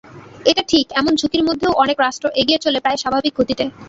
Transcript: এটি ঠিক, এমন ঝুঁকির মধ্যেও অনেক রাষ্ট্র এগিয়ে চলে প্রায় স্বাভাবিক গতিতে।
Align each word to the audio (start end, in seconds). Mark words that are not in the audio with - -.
এটি 0.45 0.63
ঠিক, 0.67 0.85
এমন 0.91 1.13
ঝুঁকির 1.15 1.43
মধ্যেও 1.43 1.79
অনেক 1.83 1.97
রাষ্ট্র 1.99 2.27
এগিয়ে 2.41 2.63
চলে 2.65 2.79
প্রায় 2.79 2.97
স্বাভাবিক 2.97 3.33
গতিতে। 3.39 3.63